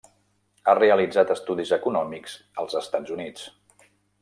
[0.67, 3.47] Ha realitzat estudis econòmics als Estats Units.